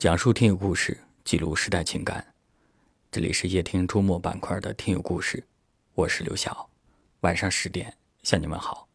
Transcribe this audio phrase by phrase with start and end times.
[0.00, 2.26] 讲述听友故事，记录时代情感。
[3.10, 5.44] 这里是夜听周末板块的听友故事，
[5.94, 6.70] 我是刘晓。
[7.20, 8.88] 晚上十点向你们好。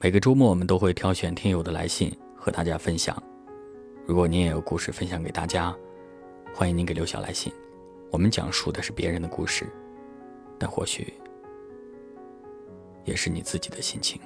[0.00, 3.16] 每个周末我们都会挑选听友的来信和大家分享。
[4.04, 5.72] 如果您也有故事分享给大家，
[6.52, 7.52] 欢迎您给刘晓来信。
[8.10, 9.64] 我们讲述的是别人的故事，
[10.58, 11.14] 但或许
[13.04, 14.20] 也是你自己的心情。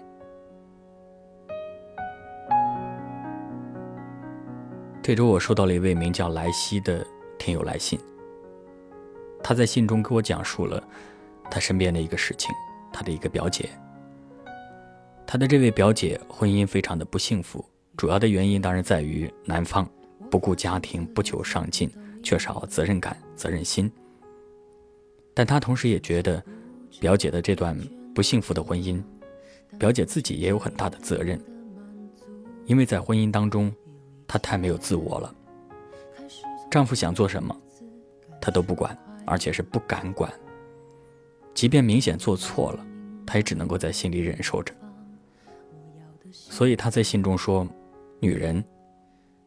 [5.09, 7.03] 这周我收到了一位名叫莱西的
[7.39, 7.99] 听友来信。
[9.43, 10.87] 他在信中给我讲述了
[11.51, 12.55] 他身边的一个事情，
[12.93, 13.71] 他的一个表姐。
[15.27, 17.65] 他的这位表姐婚姻非常的不幸福，
[17.97, 19.89] 主要的原因当然在于男方
[20.31, 21.91] 不顾家庭、不求上进、
[22.23, 23.91] 缺少责任感、责任心。
[25.33, 26.45] 但他同时也觉得，
[27.01, 27.75] 表姐的这段
[28.15, 29.03] 不幸福的婚姻，
[29.79, 31.43] 表姐自己也有很大的责任，
[32.67, 33.73] 因为在婚姻当中。
[34.29, 35.35] 她太没有自我了，
[36.71, 37.57] 丈夫想做什么，
[38.39, 40.31] 她都不管，而且是不敢管。
[41.55, 42.87] 即便明显做错了，
[43.27, 44.75] 她也只能够在心里忍受着。
[46.31, 47.67] 所以她在信中说
[48.21, 48.63] ：“女人，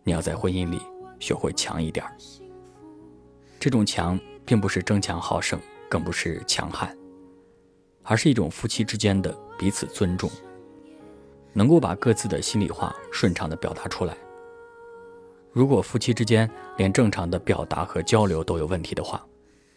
[0.04, 0.82] 你要在婚姻里
[1.20, 2.12] 学会强一点儿。
[3.60, 6.98] 这种强，并不是争强好胜，更不是强悍，
[8.02, 10.28] 而是一种夫妻之间的彼此尊重，
[11.54, 14.18] 能够把各自的心里话顺畅的表达出来。”
[15.52, 19.22] 如果夫妻之间连正常的表达和交流都有问题的话，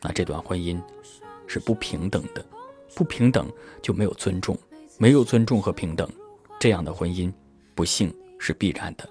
[0.00, 0.80] 那这段婚姻
[1.46, 2.44] 是不平等的，
[2.94, 3.50] 不平等
[3.82, 4.56] 就没有尊重，
[4.98, 6.08] 没有尊重和平等，
[6.60, 7.32] 这样的婚姻
[7.74, 9.08] 不幸是必然的。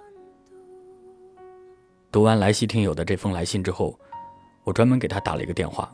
[2.10, 4.00] 读完莱西听友的这封来信之后，
[4.64, 5.94] 我专门给他打了一个电话，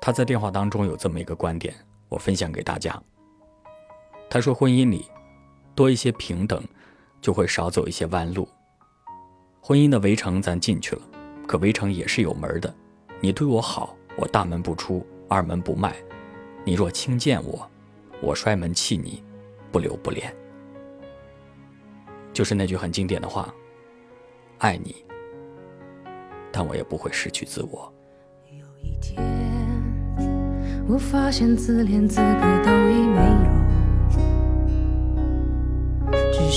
[0.00, 1.74] 他在电话当中有这么一个观点，
[2.08, 2.98] 我分享给大家。
[4.30, 5.04] 他说：婚姻里
[5.74, 6.62] 多一些平等，
[7.20, 8.48] 就会少走一些弯路。
[9.68, 11.02] 婚姻的围城咱进去了，
[11.46, 12.74] 可围城也是有门的。
[13.20, 15.90] 你对我好，我大门不出，二门不迈；
[16.64, 17.70] 你若轻贱我，
[18.22, 19.22] 我摔门弃你，
[19.70, 20.34] 不留不恋。
[22.32, 23.54] 就是那句很经典的话：
[24.56, 25.04] 爱你，
[26.50, 27.92] 但我也不会失去自我。
[28.46, 29.22] 有一天，
[30.88, 33.57] 我发现自怜资格都已没有。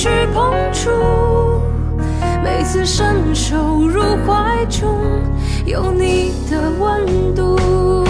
[0.00, 0.88] 去碰触。
[2.42, 4.96] 每次伸手入怀中，
[5.66, 8.09] 有你的温度。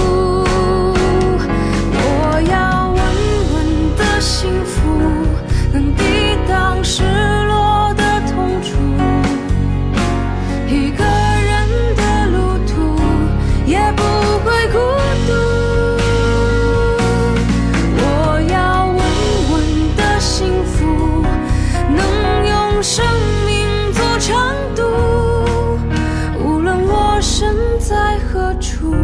[27.81, 28.95] 在何处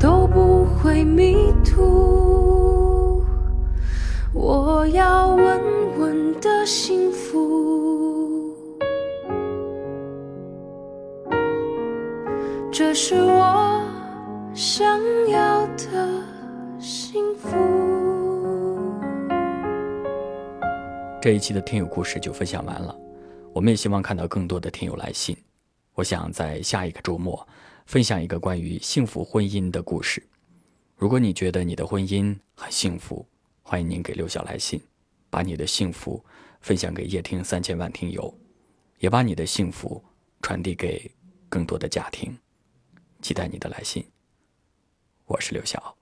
[0.00, 3.22] 都不会迷途，
[4.32, 5.60] 我要稳
[5.98, 8.56] 稳的幸福，
[12.72, 13.82] 这是我
[14.54, 14.98] 想
[15.28, 16.22] 要的
[16.80, 17.54] 幸福。
[21.20, 22.96] 这一期的听友故事就分享完了，
[23.52, 25.36] 我们也希望看到更多的听友来信。
[25.94, 27.46] 我想在下一个周末
[27.86, 30.20] 分享一个关于幸福婚姻的故事。
[30.96, 33.24] 如果你觉得你的婚姻很幸福，
[33.62, 34.80] 欢迎您给刘晓来信，
[35.30, 36.22] 把你的幸福
[36.60, 38.36] 分享给夜听三千万听友，
[38.98, 40.04] 也把你的幸福
[40.42, 41.08] 传递给
[41.48, 42.36] 更多的家庭。
[43.22, 44.04] 期待你的来信。
[45.26, 45.96] 我是刘晓，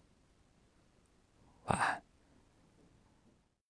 [1.66, 2.03] 晚安。